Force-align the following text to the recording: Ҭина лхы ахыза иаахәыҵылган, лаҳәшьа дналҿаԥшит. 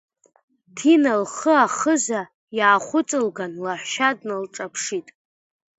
Ҭина 0.75 1.13
лхы 1.21 1.53
ахыза 1.65 2.21
иаахәыҵылган, 2.57 3.53
лаҳәшьа 3.63 4.09
дналҿаԥшит. 4.17 5.07